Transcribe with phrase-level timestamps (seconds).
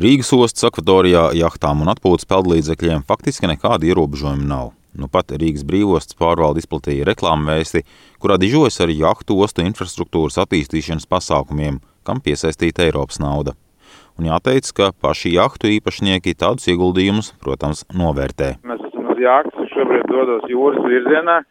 [0.00, 4.70] Rīgas ostas akvatorijā jahtām un atpūtas peldlīdzekļiem faktiski nekāda ierobežojuma nav.
[4.96, 7.82] Nu pat Rīgas brīvostas pārvalde izplatīja reklāmu vēsti,
[8.16, 13.52] kurā dižojas ar jahtu ostu infrastruktūras attīstīšanas pasākumiem, kam piesaistīta Eiropas nauda.
[14.16, 18.54] Un jāteic, ka paši jahtu īpašnieki tādus ieguldījumus, protams, novērtē.
[18.64, 21.42] Mēs esam uz jahtas, šobrīd dodos jūras virzienā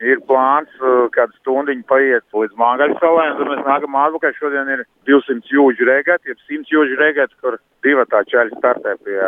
[0.00, 4.36] ir plāns uh, kādu stundu paiet līdz Māgaļsalai, un tad mēs nākam atpakaļ.
[4.40, 9.18] Šodien ir 200 jūdžu regati, jeb 100 jūdžu regati, kur divi tā čaļi startē pie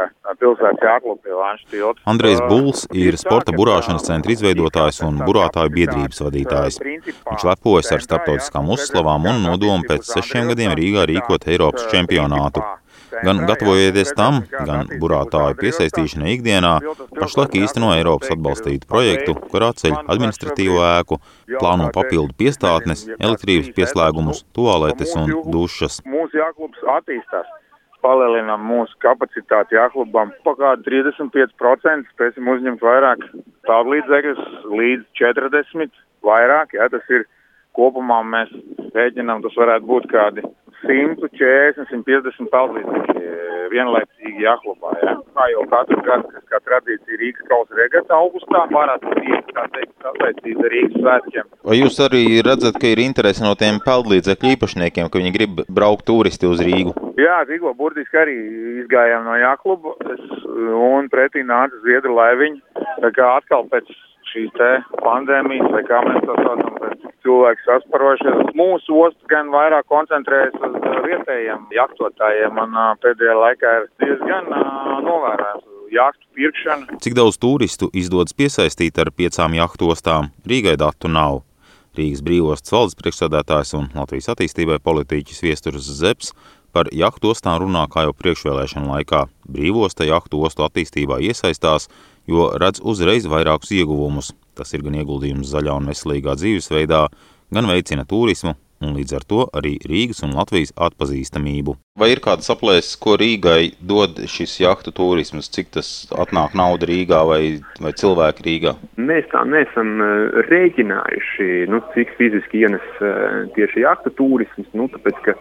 [0.40, 2.04] pilsētas jāklup pie Lanša tilta.
[2.12, 6.80] Andrejs uh, Buls ir sporta burāšanas centra izveidotājs un burātāju biedrības vadītājs.
[6.82, 12.64] Viņš lepojas ar starptautiskām uzslavām un nodomu pēc sešiem gadiem Rīgā rīkot Eiropas čempionātu.
[13.20, 16.72] Gan gatavojoties tam, gan burātāju piesaistīšanai ikdienā,
[17.18, 21.18] pašlaik īsteno Eiropas atbalstītu projektu, kurā ceļ administratīvo ēku,
[21.58, 26.00] plāno papildu piestātnes, elektrības pieslēgumus, toaletes un dušas.
[26.08, 27.50] Mūsu jāklubs attīstās.
[28.02, 33.22] Palielinām mūsu kapacitāti jāklubam pa kādu 35%, spēsim uzņemt vairāk
[33.68, 34.40] tādu līdzekļus
[34.72, 37.28] līdz 40 vairāk, jā, tas ir
[37.78, 38.50] kopumā mēs
[38.96, 40.42] rēķinām, tas varētu būt kādi
[40.84, 43.22] 140, 150 peldlīdzekļi
[43.72, 44.92] vienlaicīgi jāklopā.
[45.02, 45.14] Ja?
[45.32, 50.74] Kā jau katru gadu, kas kā tradīcija Rīgas kausa regata augustā, parasti teikt, sasaistīta ar
[50.74, 51.50] Rīgas svētkiem.
[51.70, 56.06] Vai jūs arī redzat, ka ir interese no tiem peldlīdzekļu īpašniekiem, ka viņi grib braukt
[56.10, 56.94] turisti uz Rīgu?
[57.20, 58.36] Jā, tikko burtiski arī
[58.84, 59.96] izgājām no jākluba
[60.92, 62.60] un pretī nāca Zviedru laiviņi.
[63.02, 63.88] Tā kā atkal pēc
[64.58, 64.70] te
[65.02, 68.54] pandēmijas, vai kā mēs to saucam, pēc cilvēku sasparošanas.
[68.58, 74.50] Mūsu osts gan vairāk koncentrējas uz uh, vietējiem jachtotājiem, un uh, pēdējā laikā ir diezgan
[74.50, 76.98] uh, novērojams jahtu pirkšana.
[77.04, 80.32] Cik daudz turistu izdodas piesaistīt ar piecām jahtu ostām?
[80.48, 81.42] Rīgai datu nav.
[81.98, 86.32] Rīgas brīvostas valdes priekšsādātājs un Latvijas attīstībai politiķis Viesturs Zeps
[86.72, 89.26] par jahtu ostām runā kā jau priekšvēlēšana laikā.
[89.44, 91.90] Brīvosta jahtu ostu attīstībā iesaistās,
[92.30, 94.32] jo redz uzreiz vairākus ieguvumus.
[94.58, 97.06] Tas ir gan ieguldījums zaļā un veselīgā dzīvesveidā,
[97.52, 101.76] gan veicina turismu un līdz ar to arī Rīgas un Latvijas atpazīstamību.
[102.00, 105.90] Vai ir kāds aplēses, ko Rīgai dod šis jahtu turisms, cik tas
[106.24, 107.42] atnāk nauda Rīgā vai,
[107.82, 108.74] vai cilvēki Rīgā?
[109.10, 115.20] Mēs tā neesam eh, rēķinājuši, nu, cik fiziski ienes eh, tieši jahtu turisms, nu, tāpēc,
[115.28, 115.36] ka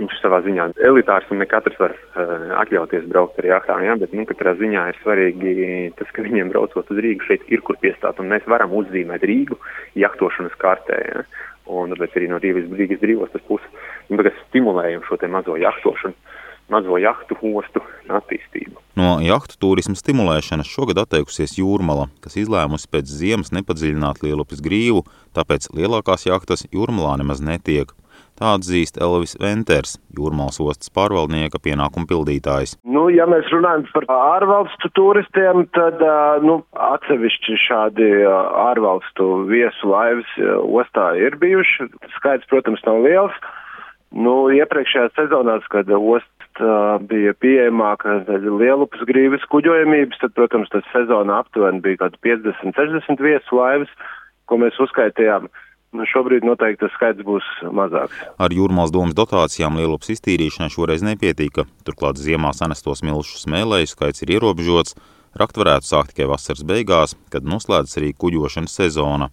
[0.00, 3.96] viņš savā ziņā elitārs un ne katrs var uh, atļauties braukt ar jahtām, ja?
[4.00, 5.56] bet nu, katrā ziņā ir svarīgi
[5.98, 9.58] tas, ka viņiem braucot uz Rīgu šeit ir kur piestāt, un mēs varam uzzīmēt Rīgu
[9.98, 11.02] jahtošanas kartē.
[11.10, 11.26] Ja?
[11.66, 16.14] Un tāpēc arī no Rīgas, Rīgas brīvostas puses nu, stimulējam šo te mazo jahtošanu,
[16.70, 18.78] mazo jahtu ostu attīstību.
[18.98, 25.04] No jahtu turisma stimulēšanas šogad atteikusies Jūrmala, kas izlēmusi pēc ziemas nepadziļināt Lielupes grīvu,
[25.36, 27.92] tāpēc lielākās jahtas Jūrmalā nemaz netiek.
[28.36, 32.74] Tā atzīst Elvis Venters, jūrmālas ostas pārvaldnieka pienākumu pildītājs.
[32.84, 36.02] Nu, ja mēs runājam par ārvalstu turistiem, tad
[36.44, 40.34] nu, atsevišķi šādi ārvalstu viesu laivas
[40.68, 41.88] ostā ir bijuši.
[42.18, 43.38] Skaits, protams, nav liels.
[44.12, 51.80] Nu, iepriekšējās sezonās, kad osta bija pieejamāka lielupas grīvas kuģojamības, tad, protams, tas sezona aptuveni
[51.84, 53.96] bija kaut 50-60 viesu laivas,
[54.44, 55.48] ko mēs uzskaitījām.
[55.48, 55.65] Nu,
[56.10, 58.18] šobrīd noteikti tas skaits būs mazāks.
[58.38, 61.66] Ar jūrmālas domas dotācijām lielupas iztīrīšanai šoreiz nepietika.
[61.86, 64.96] Turklāt ziemā sanestos milšu smēlēju skaits ir ierobežots.
[65.36, 69.30] Rakt varētu sākt tikai vasaras beigās, kad noslēdzas arī kuģošanas sezona.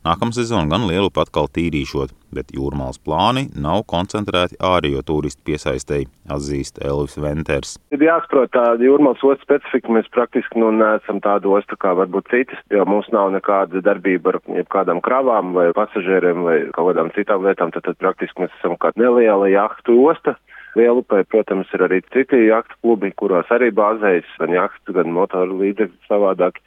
[0.00, 6.78] Nākamā sezona gan lielu atkal tīrīšot, bet jūrmālas plāni nav koncentrēti ārējo turistu piesaistēji, atzīst
[6.80, 7.74] Elvis Venters.
[7.92, 12.62] Ir jāsaprot tāda jūrmālas ostas specifika, mēs praktiski nu neesam tāda osta kā varbūt citas,
[12.72, 17.74] jo mums nav nekāda darbība ar jebkādām kravām vai pasažieriem vai kaut kādām citām lietām,
[17.76, 20.38] tad, tad praktiski mēs esam kā neliela jahtu osta.
[20.78, 26.08] Lielupē, protams, ir arī citi jahtu klubi, kuros arī bāzējas gan jahtu, gan motoru līdzekļu
[26.08, 26.62] savādāk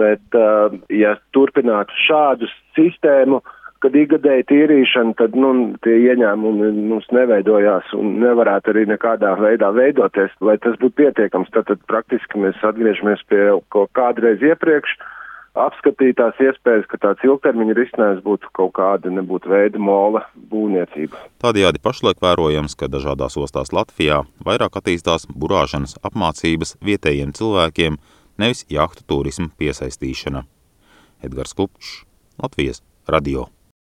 [0.00, 2.48] bet uh, ja turpinātu šādu
[2.80, 3.44] sistēmu,
[3.80, 5.52] kad ikgadēji tīrīšana, tad nu,
[5.84, 11.52] tie ieņēmumi mums neveidojās un nevarētu arī nekādā veidā veidoties, lai tas būtu pietiekams.
[11.54, 14.98] Tad, tad praktiski mēs atgriežamies pie kaut kādreiz iepriekš
[15.58, 20.22] apskatītās iespējas, ka tāds ilgtermiņa risinājums būtu kaut kāda nebūtu veida mola
[20.52, 21.18] būvniecība.
[21.42, 27.98] Tādējādi pašlaik vērojams, ka dažādās ostās Latvijā vairāk attīstās burāšanas apmācības vietējiem cilvēkiem,
[28.38, 30.44] nevis jahtu turismu piesaistīšana.
[31.26, 32.04] Edgars Kupčs,
[32.42, 33.59] Latvijas radio.